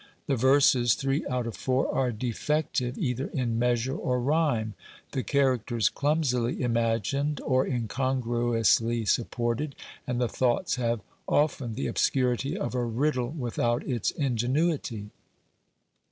The 0.25 0.35
verses, 0.35 0.95
three 0.95 1.23
out 1.27 1.45
of 1.45 1.55
four, 1.55 1.93
are 1.93 2.11
defective 2.11 2.97
either 2.97 3.27
in 3.35 3.59
measure 3.59 3.95
or 3.95 4.19
rhyme; 4.19 4.73
the 5.11 5.21
characters, 5.21 5.89
clumsily 5.89 6.63
imagined 6.63 7.39
or 7.41 7.67
incongruously 7.67 9.05
supported; 9.05 9.75
and 10.07 10.19
the 10.19 10.27
thoughts 10.27 10.77
have 10.77 11.01
often 11.27 11.75
the 11.75 11.85
obscurity 11.85 12.57
of 12.57 12.73
a 12.73 12.83
riddle 12.83 13.29
without 13.29 13.85
its 13.87 14.09
ingenuity. 14.09 15.11